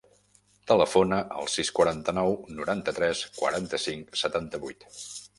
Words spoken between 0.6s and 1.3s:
Telefona